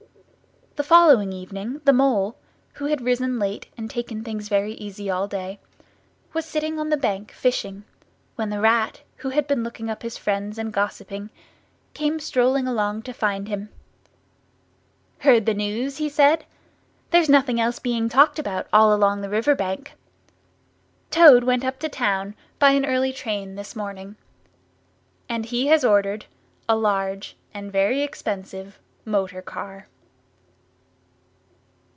The 0.77 0.87
following 0.87 1.31
evening 1.33 1.79
the 1.83 1.91
Mole, 1.93 2.37
who 2.75 2.85
had 2.85 3.01
risen 3.01 3.37
late 3.37 3.67
and 3.77 3.89
taken 3.89 4.23
things 4.23 4.47
very 4.47 4.71
easy 4.75 5.09
all 5.11 5.27
day, 5.27 5.59
was 6.33 6.45
sitting 6.45 6.79
on 6.79 6.89
the 6.89 6.95
bank 6.97 7.33
fishing, 7.33 7.83
when 8.35 8.49
the 8.49 8.61
Rat, 8.61 9.01
who 9.17 9.29
had 9.31 9.47
been 9.47 9.63
looking 9.65 9.89
up 9.91 10.01
his 10.01 10.17
friends 10.17 10.57
and 10.57 10.71
gossiping, 10.71 11.29
came 11.93 12.19
strolling 12.21 12.67
along 12.69 13.01
to 13.03 13.13
find 13.13 13.47
him. 13.49 13.67
"Heard 15.19 15.45
the 15.45 15.53
news?" 15.53 15.97
he 15.97 16.07
said. 16.09 16.45
"There's 17.11 17.29
nothing 17.29 17.59
else 17.59 17.77
being 17.77 18.07
talked 18.07 18.39
about, 18.39 18.65
all 18.71 18.93
along 18.95 19.19
the 19.21 19.29
river 19.29 19.53
bank. 19.55 19.91
Toad 21.11 21.43
went 21.43 21.65
up 21.65 21.79
to 21.79 21.89
Town 21.89 22.33
by 22.59 22.69
an 22.71 22.85
early 22.85 23.11
train 23.11 23.53
this 23.55 23.75
morning. 23.75 24.15
And 25.27 25.45
he 25.47 25.67
has 25.67 25.83
ordered 25.83 26.25
a 26.69 26.77
large 26.77 27.35
and 27.53 27.73
very 27.73 28.01
expensive 28.01 28.79
motor 29.05 29.41
car." 29.41 29.85